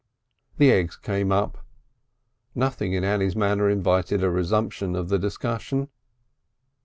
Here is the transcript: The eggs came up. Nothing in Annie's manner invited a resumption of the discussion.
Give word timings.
The 0.57 0.71
eggs 0.71 0.97
came 0.97 1.31
up. 1.31 1.63
Nothing 2.55 2.93
in 2.93 3.03
Annie's 3.03 3.35
manner 3.35 3.69
invited 3.69 4.23
a 4.23 4.31
resumption 4.31 4.95
of 4.95 5.09
the 5.09 5.19
discussion. 5.19 5.89